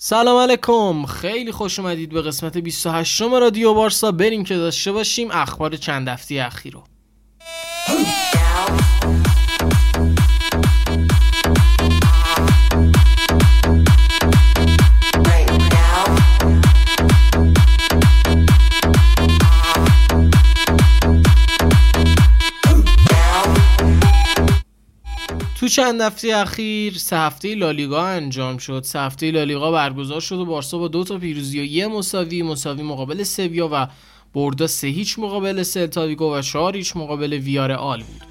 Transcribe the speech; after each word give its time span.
سلام 0.00 0.36
علیکم. 0.36 1.06
خیلی 1.06 1.52
خوش 1.52 1.78
اومدید 1.78 2.10
به 2.10 2.22
قسمت 2.22 2.58
28 2.58 3.22
رادیو 3.22 3.74
بارسا. 3.74 4.12
بریم 4.12 4.44
که 4.44 4.56
داشته 4.56 4.92
باشیم 4.92 5.30
اخبار 5.30 5.76
چند 5.76 6.08
هفته 6.08 6.42
اخیر 6.46 6.72
رو. 6.72 6.84
تو 25.60 25.68
چند 25.68 26.00
هفته 26.00 26.36
اخیر 26.36 26.98
سه 26.98 27.16
هفته 27.16 27.54
لالیگا 27.54 28.06
انجام 28.06 28.58
شد. 28.58 28.82
سه 28.84 29.00
هفته 29.00 29.30
لالیگا 29.30 29.70
برگزار 29.70 30.20
شد 30.20 30.38
و 30.38 30.44
بارسا 30.44 30.78
با 30.78 30.88
دو 30.88 31.04
تا 31.04 31.18
پیروزی 31.18 31.60
و 31.60 31.64
یه 31.64 31.86
مساوی 31.86 32.42
مساوی 32.42 32.82
مقابل 32.82 33.22
سویا 33.22 33.68
و 33.72 33.88
بردا 34.34 34.66
سه 34.66 34.86
هیچ 34.86 35.18
مقابل 35.18 35.62
سلتاویگو 35.62 36.34
و 36.34 36.42
چهار 36.42 36.76
هیچ 36.76 36.96
مقابل 36.96 37.32
ویار 37.32 37.72
آل 37.72 38.02
بود. 38.02 38.22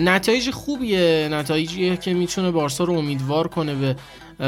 نتایج 0.00 0.50
خوبیه. 0.50 1.28
نتایجیه 1.32 1.96
که 1.96 2.14
می‌تونه 2.14 2.50
بارسا 2.50 2.84
رو 2.84 2.94
امیدوار 2.94 3.48
کنه 3.48 3.74
به 3.74 3.96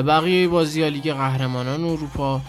بقیه 0.02 0.48
بازی 0.48 0.82
ها 0.82 0.88
لیگ 0.88 1.12
قهرمانان 1.12 1.84
اروپا 1.84 2.40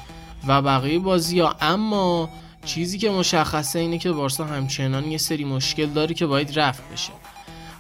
و 0.48 0.62
بقیه 0.62 1.00
بازی 1.00 1.40
ها. 1.40 1.56
اما 1.62 2.30
چیزی 2.66 2.98
که 2.98 3.10
مشخصه 3.10 3.80
اینه 3.80 3.98
که 3.98 4.12
بارسا 4.12 4.46
همچنان 4.46 5.12
یه 5.12 5.18
سری 5.18 5.46
مشکل 5.46 5.86
داره 5.86 6.14
که 6.14 6.26
باید 6.26 6.60
رفت 6.60 6.84
بشه. 6.94 7.12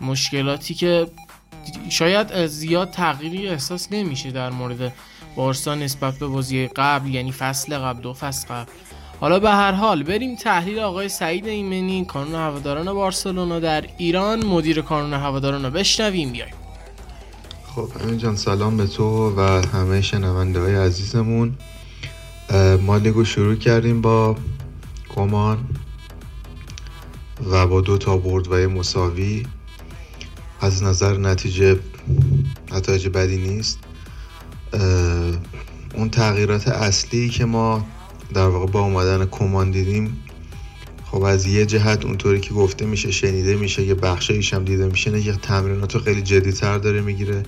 مشکلاتی 0.02 0.74
که 0.74 1.08
شاید 1.90 2.46
زیاد 2.48 2.92
تغییری 2.92 3.48
احساس 3.48 3.88
نمیشه 3.92 4.32
در 4.32 4.50
مورد 4.50 4.94
بارسا 5.36 5.76
نسبت 5.76 6.20
به 6.20 6.28
بازی 6.28 6.68
قبل 6.68 7.10
یعنی 7.10 7.32
فصل 7.32 7.78
قبل 7.78 8.02
دو 8.02 8.14
فصل 8.14 8.48
قبل. 8.48 8.72
حالا 9.22 9.40
به 9.40 9.50
هر 9.50 9.72
حال 9.72 10.04
بریم 10.04 10.36
تحلیل 10.36 10.80
آقای 10.80 11.10
سعید 11.10 11.48
ایمنی 11.48 12.06
کانون 12.06 12.36
هواداران 12.36 12.94
بارسلونا 12.94 13.60
در 13.60 13.86
ایران. 13.98 14.46
مدیر 14.46 14.82
کانون 14.82 15.14
هواداران 15.14 15.66
رو 15.66 15.72
بشنویم 15.72 16.32
بیایم 16.32 16.54
خب 17.76 17.90
امین 18.04 18.18
جان 18.18 18.36
سلام 18.36 18.78
به 18.78 18.88
تو 18.88 19.34
و 19.38 19.42
همه 19.74 20.02
شنونده 20.02 20.60
های 20.60 20.76
عزیزمون 20.76 21.58
ما 22.82 22.98
لیگو 22.98 23.26
شروع 23.26 23.56
کردیم 23.56 24.02
با 24.02 24.36
کمان 25.16 25.58
و 27.52 27.68
با 27.68 27.82
دو 27.82 27.98
تا 27.98 28.18
برد 28.18 28.52
و 28.52 28.60
یه 28.60 28.68
مساوی. 28.68 29.46
از 30.66 30.84
نظر 30.84 31.18
نتیجه 31.18 31.80
نتایج 32.72 33.08
بدی 33.08 33.38
نیست. 33.38 33.80
اون 35.94 36.10
تغییرات 36.10 36.68
اصلی 36.68 37.30
که 37.30 37.46
ما 37.46 37.86
در 38.34 38.48
واقع 38.48 38.66
با 38.66 38.80
اومدن 38.82 39.26
کمان 39.26 39.72
دیدیم 39.72 40.24
خب 41.06 41.24
از 41.24 41.46
یه 41.46 41.66
جهت 41.66 42.06
اونطوری 42.06 42.40
که 42.40 42.54
گفته 42.54 42.86
میشه 42.86 43.12
شنیده 43.12 43.56
میشه 43.56 43.84
یه 43.84 43.94
بخشایش 43.94 44.54
هم 44.54 44.66
دیده 44.66 44.86
میشه 44.86 45.12
نه 45.12 45.26
یه 45.26 45.34
تمرینات 45.34 45.96
رو 45.96 46.02
خیلی 46.02 46.22
جدیتر 46.22 46.78
داره 46.78 47.02
می‌گیره. 47.02 47.44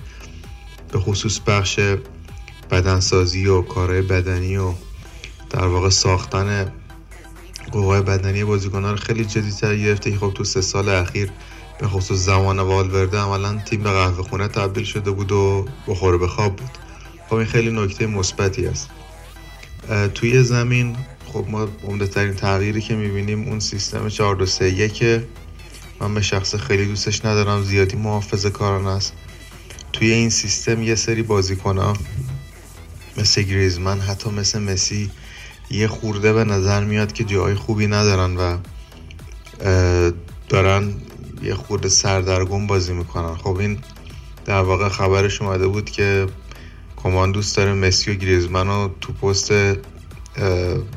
به 0.92 0.98
خصوص 0.98 1.40
بخش 1.46 1.80
بدنسازی 2.70 3.46
و 3.46 3.62
کارهای 3.62 4.02
بدنی 4.02 4.56
و 4.56 4.72
در 5.50 5.66
واقع 5.66 5.88
ساختن 5.88 6.72
قوای 7.72 8.02
بدنی 8.02 8.44
بازیکنان 8.44 8.90
رو 8.90 8.96
خیلی 8.96 9.24
جدیتر 9.24 9.76
گرفته. 9.76 10.16
خب 10.16 10.32
تو 10.34 10.44
سه 10.44 10.60
سال 10.60 10.88
اخیر 10.88 11.30
به 11.78 11.88
خصوص 11.88 12.18
زمان 12.18 12.58
والورده 12.58 13.18
عملا 13.18 13.62
تیم 13.64 13.82
به 13.82 13.90
قهوه 13.90 14.22
خونه 14.22 14.48
تبدیل 14.48 14.84
شده 14.84 15.10
بود 15.10 15.32
و 15.32 15.68
بخوره 15.86 16.18
به 16.18 16.28
خواب 16.28 16.56
بود. 16.56 16.70
خب 17.28 17.34
این 17.34 17.46
خیلی 17.46 17.70
نکته 17.70 18.06
مثبتی 18.06 18.66
است. 18.66 18.88
توی 20.14 20.42
زمین 20.42 20.96
خب 21.32 21.46
ما 21.48 21.68
عمده 21.84 22.06
ترین 22.06 22.34
تغییری 22.34 22.80
که 22.80 22.94
می‌بینیم 22.94 23.48
اون 23.48 23.60
سیستم 23.60 24.08
4 24.08 24.34
2 24.36 24.46
3 24.46 24.88
که 24.88 25.28
من 26.00 26.14
به 26.14 26.22
شخص 26.22 26.54
خیلی 26.54 26.86
دوستش 26.86 27.24
ندارم 27.24 27.62
زیادی 27.62 27.96
محافظه 27.96 28.50
کاران 28.50 28.86
است. 28.86 29.12
توی 29.92 30.10
این 30.10 30.30
سیستم 30.30 30.82
یه 30.82 30.94
سری 30.94 31.22
بازیکن 31.22 31.78
ها 31.78 31.96
مثل 33.16 33.42
گریزمن 33.42 34.00
حتی 34.00 34.30
مثل 34.30 34.58
مسی 34.58 35.10
یه 35.70 35.88
خورده 35.88 36.32
به 36.32 36.44
نظر 36.44 36.84
میاد 36.84 37.12
که 37.12 37.24
جای 37.24 37.54
خوبی 37.54 37.86
ندارن 37.86 38.36
و 38.36 38.58
دارن 40.48 40.94
یه 41.48 41.54
خورده 41.54 41.88
سردرگم 41.88 42.66
بازی 42.66 42.92
می‌کنن. 42.92 43.34
خب 43.36 43.56
این 43.56 43.78
در 44.44 44.60
واقع 44.60 44.88
خبرش 44.88 45.42
اومده 45.42 45.66
بود 45.68 45.90
که 45.90 46.26
کمان 46.96 47.32
دوست 47.32 47.56
داره 47.56 47.74
مسی 47.74 48.10
و 48.10 48.14
گریزمن 48.14 48.66
رو 48.66 48.90
تو 49.00 49.12
پست 49.12 49.52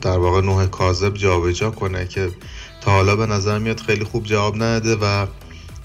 در 0.02 0.18
واقع 0.18 0.42
نوع 0.42 0.66
کاذب 0.66 1.14
جابجا 1.14 1.72
کنه 1.72 2.08
که 2.08 2.30
تا 2.82 2.92
حالا 2.92 3.16
به 3.16 3.26
نظر 3.26 3.60
میاد 3.60 3.80
خیلی 3.80 4.04
خوب 4.04 4.26
جواب 4.26 4.56
نداده 4.56 4.96
و 4.96 5.26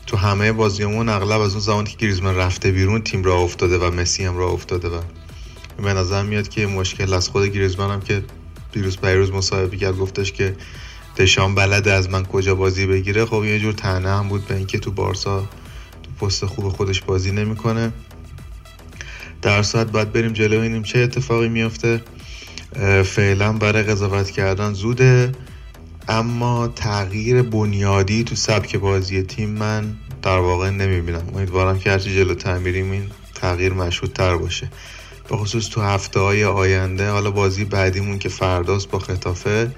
تو 0.07 0.17
همه 0.17 0.53
بازیمون 0.53 1.09
اغلب 1.09 1.41
از 1.41 1.53
اون 1.53 1.61
زمانی 1.61 1.91
که 1.91 1.97
گریزمن 1.97 2.35
رفته 2.37 2.71
بیرون 2.71 3.03
تیم 3.03 3.25
را 3.25 3.37
افتاده 3.37 3.79
و 3.79 3.91
مسی 3.91 4.25
هم 4.25 4.37
را 4.37 4.49
افتاده 4.49 4.89
و 4.89 5.01
به 5.83 5.95
نظر 5.95 6.23
میاد 6.23 6.49
که 6.49 6.67
مشکل 6.67 7.15
از 7.15 7.29
خود 7.29 7.47
گریزمن 7.47 7.91
هم 7.91 8.01
که 8.01 8.25
دیروز 8.73 8.99
پیروز 8.99 9.31
مصاحبه 9.31 9.77
کرد 9.77 9.97
گفتش 9.97 10.33
که 10.33 10.57
دشان 11.17 11.55
بلده 11.55 11.93
از 11.93 12.11
من 12.11 12.25
کجا 12.25 12.55
بازی 12.55 12.87
بگیره 12.87 13.25
خب 13.25 13.45
یه 13.45 13.59
جور 13.59 13.73
تنه 13.73 14.09
هم 14.09 14.29
بود 14.29 14.47
به 14.47 14.57
اینکه 14.57 14.79
تو 14.79 14.91
بارسا 14.91 15.49
تو 16.03 16.27
پست 16.27 16.47
خوب 16.47 16.69
خودش 16.69 17.03
بازی 17.03 17.33
نمی‌کنه. 17.33 17.93
در 19.43 19.63
ساعت 19.63 19.91
باید 19.91 20.13
بریم 20.13 20.33
جلو 20.33 20.59
ببینیم 20.59 20.83
چه 20.83 20.99
اتفاقی 20.99 21.49
میفته 21.49 22.01
فعلا 23.05 23.53
برای 23.53 23.83
قضاوت 23.83 24.31
کردن 24.31 24.73
زوده. 24.73 25.33
اما 26.09 26.69
تغییر 26.69 27.43
بنیادی 27.43 28.25
تو 28.25 28.35
سبک 28.35 28.77
بازی 28.77 29.23
تیم 29.23 29.51
من 29.51 29.97
در 30.23 30.39
واقع 30.39 30.71
نمی‌بینم. 30.71 31.23
امیدوارم 31.35 31.79
که 31.79 31.91
هرچی 31.91 32.15
جلو 32.15 32.59
میریم 32.59 32.91
این 32.91 33.11
تغییر 33.35 33.73
مشهود 33.73 34.13
تر 34.13 34.37
باشه. 34.37 34.71
به 35.29 35.37
خصوص 35.37 35.69
تو 35.69 35.81
هفته 35.81 36.21
های 36.21 36.45
آینده 36.45 37.11
حالا 37.11 37.31
بازی 37.31 37.65
بعدیمون 37.65 38.19
که 38.19 38.29
فرداست 38.29 38.91
با 38.91 38.99
ختافه 38.99 39.71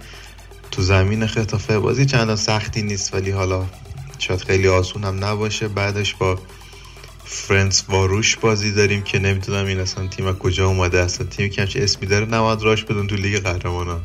تو 0.78 0.84
زمین 0.84 1.26
ختافه 1.26 1.78
بازی 1.78 2.06
چندان 2.06 2.36
سختی 2.36 2.82
نیست 2.82 3.14
ولی 3.14 3.30
حالا 3.30 3.66
شاید 4.18 4.40
خیلی 4.40 4.68
آسون 4.68 5.04
هم 5.04 5.24
نباشه. 5.24 5.68
بعدش 5.68 6.14
با 6.14 6.38
فرنس‌واروش 7.24 8.36
بازی 8.36 8.72
داریم 8.72 9.02
که 9.02 9.18
نمی‌دونم 9.18 9.66
این 9.66 9.80
اصلا 9.80 10.06
تیم 10.06 10.32
کجا 10.32 10.66
اومده 10.66 11.00
اصلا 11.00 11.26
تیمی 11.26 11.50
که 11.50 11.62
همچه 11.62 11.82
اسمی 11.82 12.08
داره 12.08 12.26
نماد 12.26 12.62
راش 12.62 12.84
بدون 12.84 13.06
تو 13.06 13.16
لیگ 13.16 13.42
قهرمانان 13.42 14.00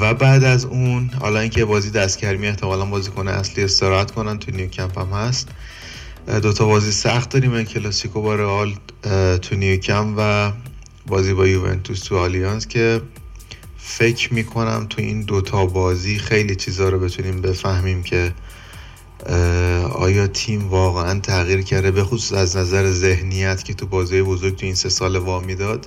و 0.00 0.14
بعد 0.14 0.44
از 0.44 0.64
اون 0.64 1.10
حالا 1.20 1.40
اینکه 1.40 1.64
بازی 1.64 1.90
دستگرمی 1.90 2.46
احتمالا 2.46 2.84
بازی 2.84 3.10
کنه 3.10 3.30
اصلی 3.30 3.64
استراحت 3.64 4.10
کنن 4.10 4.38
تو 4.38 4.50
نیو 4.50 4.68
کمپ 4.68 4.98
هم 4.98 5.12
هست. 5.12 5.48
دوتا 6.42 6.66
بازی 6.66 6.92
سخت 6.92 7.30
داریم 7.30 7.52
این 7.52 7.64
کلاسیکو 7.64 8.22
با 8.22 8.34
رئال 8.34 8.74
تو 9.38 9.56
نیو 9.56 9.76
کمپ 9.76 10.14
و 10.18 10.52
بازی 11.06 11.34
با 11.34 11.46
یوونتوس 11.46 12.00
تو 12.00 12.18
آلیانز 12.18 12.66
که 12.66 13.00
فکر 13.84 14.34
می‌کنم 14.34 14.86
تو 14.90 15.02
این 15.02 15.22
دوتا 15.22 15.66
بازی 15.66 16.18
خیلی 16.18 16.56
چیزا 16.56 16.88
رو 16.88 16.98
بتونیم 16.98 17.40
بفهمیم 17.40 18.02
که 18.02 18.34
آیا 19.94 20.26
تیم 20.26 20.68
واقعا 20.68 21.20
تغییر 21.20 21.62
کرده؟ 21.62 21.90
به 21.90 22.04
خصوص 22.04 22.32
از 22.32 22.56
نظر 22.56 22.90
ذهنیت 22.90 23.64
که 23.64 23.74
تو 23.74 23.86
بازی 23.86 24.22
بزرگ 24.22 24.56
تو 24.56 24.66
این 24.66 24.74
سه 24.74 24.88
سال 24.88 25.16
وامی 25.16 25.54
داد 25.54 25.86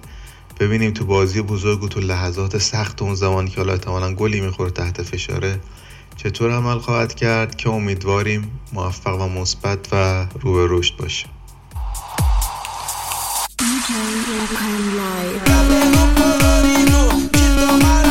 ببینیم 0.59 0.91
تو 0.91 1.05
بازی 1.05 1.41
بزرگ 1.41 1.83
و 1.83 1.87
تو 1.87 1.99
لحظات 1.99 2.57
سخت 2.57 3.01
اون 3.01 3.15
زمانی 3.15 3.49
که 3.49 3.57
حالا 3.57 3.73
احتمالا 3.73 4.13
گلی 4.13 4.41
می‌خوره 4.41 4.71
تحت 4.71 5.01
فشاره 5.01 5.59
چطور 6.15 6.51
عمل 6.51 6.79
خواهد 6.79 7.15
کرد 7.15 7.55
که 7.55 7.69
امیدواریم 7.69 8.59
موفق 8.73 9.21
و 9.21 9.29
مثبت 9.29 9.87
و 9.91 10.25
رو 10.41 10.53
به 10.53 10.67
رشد 10.69 10.97
باشه. 10.97 11.25
tomar 17.55 18.04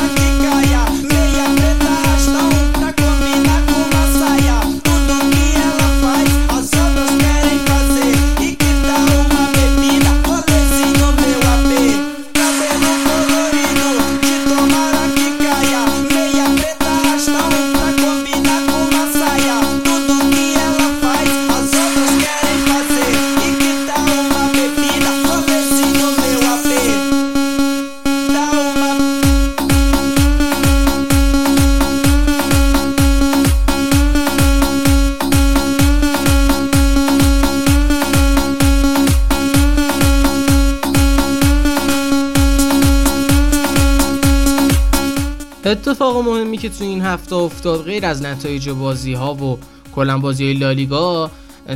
اتفاق 45.67 46.17
مهمی 46.17 46.59
که 46.59 46.69
تو 46.69 46.85
این 46.85 47.03
هفته 47.03 47.35
افتاد 47.37 47.83
غیر 47.83 48.07
از 48.07 48.23
نتایج 48.23 48.71
بازی 48.71 49.13
ها 49.13 49.35
و 49.35 49.59
کلا 49.95 50.19
بازی 50.19 50.53
لالیگا 50.53 51.31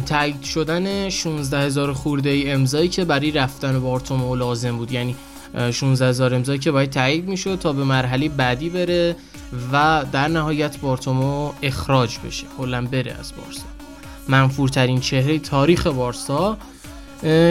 تایید 0.07 0.43
شدن 0.43 1.09
16 1.09 1.59
هزار 1.61 1.93
خورده 1.93 2.31
ای 2.31 2.51
امضایی 2.51 2.89
که 2.89 3.05
برای 3.05 3.31
رفتن 3.31 3.81
بارتومو 3.81 4.35
لازم 4.35 4.77
بود. 4.77 4.93
یعنی 4.93 5.17
16 5.73 6.09
هزار 6.09 6.35
امضایی 6.35 6.59
که 6.59 6.71
باید 6.71 6.91
تایید 6.91 7.29
می‌شد 7.29 7.59
تا 7.59 7.73
به 7.73 7.85
مرحله 7.85 8.29
بعدی 8.29 8.69
بره 8.71 9.17
و 9.73 10.05
در 10.13 10.29
نهایت 10.29 10.81
بارتومو 10.81 11.53
اخراج 11.63 12.19
بشه. 12.27 12.47
کلا 12.59 12.87
بره 12.87 13.17
از 13.21 13.33
بارسا. 13.37 13.63
منفورترین 14.29 15.01
چهره 15.01 15.39
تاریخ 15.39 15.87
بارسا. 15.87 16.59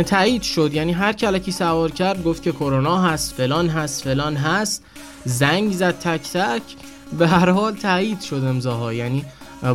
تایید 0.06 0.42
شد. 0.42 0.74
یعنی 0.74 0.92
هر 0.94 1.14
کلکی 1.14 1.52
سوار 1.52 1.92
کرد 1.92 2.24
گفت 2.24 2.44
که 2.44 2.52
کرونا 2.52 3.02
هست 3.02 3.34
فلان 3.34 3.70
هست 3.70 4.04
فلان 4.04 4.36
هست. 4.36 4.84
زنگ 5.26 5.72
زد 5.72 6.00
تک 6.00 6.22
تک. 6.22 6.62
به 7.18 7.28
هر 7.28 7.50
حال 7.50 7.76
تایید 7.76 8.22
شد 8.22 8.44
امضاها. 8.48 8.94
یعنی 8.94 9.26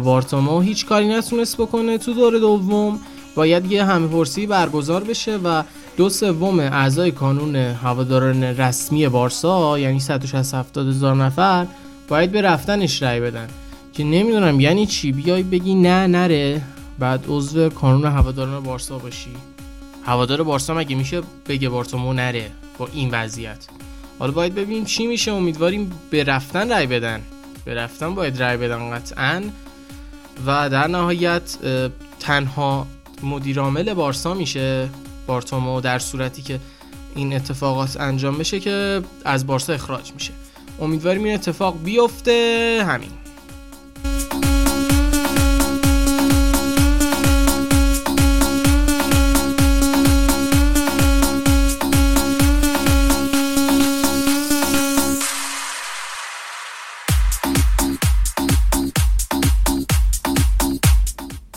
بارتومو 0.04 0.60
هیچ 0.60 0.86
کاری 0.86 1.08
نتونست 1.08 1.56
بکنه. 1.56 1.98
تو 1.98 2.14
دور 2.14 2.38
دوم 2.38 3.00
باید 3.34 3.72
یه 3.72 3.84
همه 3.84 4.06
پرسی 4.06 4.46
برگزار 4.46 5.04
بشه 5.04 5.36
و 5.36 5.62
دو 5.96 6.08
سوم 6.08 6.60
اعضای 6.60 7.10
کانون 7.10 7.56
هواداران 7.56 8.44
رسمی 8.44 9.08
بارسا 9.08 9.78
یعنی 9.78 10.00
160 10.00 10.78
هزار 10.78 11.14
نفر 11.14 11.66
باید 12.08 12.32
به 12.32 12.42
رفتنش 12.42 13.02
رأی 13.02 13.20
بدن. 13.20 13.48
که 13.92 14.04
نمی‌دونم 14.04 14.60
یعنی 14.60 14.86
چی؟ 14.86 15.12
بیای 15.12 15.42
بگی 15.42 15.74
نه 15.74 16.06
نره. 16.06 16.62
بعد 16.98 17.24
عضو 17.28 17.68
کانون 17.68 18.04
هواداران 18.04 18.62
بارسا 18.62 18.98
باشی. 18.98 19.30
هوادار 20.06 20.42
بارسا 20.42 20.74
مگه 20.74 20.96
میشه 20.96 21.22
بگه 21.48 21.68
بارتومو 21.68 22.12
نره 22.12 22.50
با 22.78 22.88
این 22.92 23.10
وضعیت؟ 23.10 23.66
حالا 24.18 24.32
باید 24.32 24.54
ببینیم 24.54 24.84
چی 24.84 25.06
میشه. 25.06 25.32
امیدواریم 25.32 25.92
به 26.10 26.24
رفتن 26.24 26.70
رای 26.70 26.86
بدن. 26.86 27.22
به 27.64 27.74
رفتن 27.74 28.14
باید 28.14 28.42
رای 28.42 28.56
بدن 28.56 28.90
قطعا. 28.90 29.42
و 30.46 30.70
در 30.70 30.86
نهایت 30.86 31.58
تنها 32.20 32.86
مدیرعامل 33.22 33.94
بارسا 33.94 34.34
میشه. 34.34 34.88
بارتومو 35.26 35.80
در 35.80 35.98
صورتی 35.98 36.42
که 36.42 36.60
این 37.14 37.34
اتفاقات 37.34 38.00
انجام 38.00 38.38
بشه 38.38 38.60
که 38.60 39.02
از 39.24 39.46
بارسا 39.46 39.72
اخراج 39.72 40.12
میشه. 40.12 40.32
امیدواریم 40.80 41.24
این 41.24 41.34
اتفاق 41.34 41.82
بیفته. 41.84 42.84
همین. 42.88 43.10